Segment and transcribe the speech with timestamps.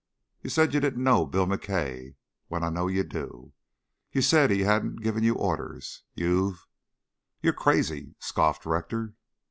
[0.41, 2.15] You said you didn't know Bill McKay
[2.47, 3.53] when I know you do.
[4.11, 6.01] You've said he hadn't given you any orders.
[6.15, 6.65] You've"
[7.43, 9.13] "You're crazy," scoffed Rector.